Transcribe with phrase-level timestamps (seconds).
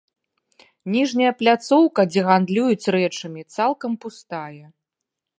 [0.93, 4.65] Ніжняя пляцоўка, дзе гандлююць рэчамі, цалкам пустая.